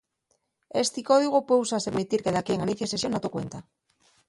Esti 0.83 1.01
códigu 1.09 1.39
pue 1.47 1.57
usase 1.65 1.83
pa 1.89 1.93
permitir 1.93 2.19
que 2.23 2.35
daquién 2.37 2.59
anicie 2.61 2.91
sesión 2.93 3.11
na 3.13 3.23
to 3.23 3.29
cuenta. 3.35 3.57